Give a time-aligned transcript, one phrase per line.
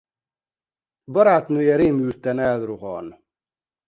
[1.05, 3.25] Barátnője rémülten elrohan.